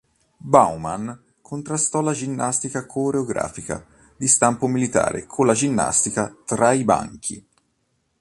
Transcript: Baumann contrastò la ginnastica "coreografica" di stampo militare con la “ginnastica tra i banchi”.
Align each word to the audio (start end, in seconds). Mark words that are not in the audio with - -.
Baumann 0.39 1.11
contrastò 1.41 2.01
la 2.01 2.13
ginnastica 2.13 2.87
"coreografica" 2.87 3.85
di 4.17 4.27
stampo 4.27 4.65
militare 4.65 5.27
con 5.27 5.45
la 5.45 5.53
“ginnastica 5.53 6.35
tra 6.43 6.71
i 6.71 6.83
banchi”. 6.83 7.47